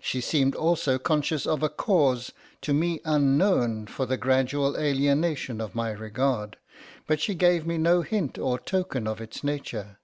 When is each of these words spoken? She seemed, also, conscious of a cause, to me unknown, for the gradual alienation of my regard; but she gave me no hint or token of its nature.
She 0.00 0.20
seemed, 0.20 0.54
also, 0.54 1.00
conscious 1.00 1.44
of 1.44 1.64
a 1.64 1.68
cause, 1.68 2.30
to 2.60 2.72
me 2.72 3.00
unknown, 3.04 3.88
for 3.88 4.06
the 4.06 4.16
gradual 4.16 4.76
alienation 4.78 5.60
of 5.60 5.74
my 5.74 5.90
regard; 5.90 6.58
but 7.08 7.18
she 7.20 7.34
gave 7.34 7.66
me 7.66 7.76
no 7.76 8.02
hint 8.02 8.38
or 8.38 8.60
token 8.60 9.08
of 9.08 9.20
its 9.20 9.42
nature. 9.42 9.98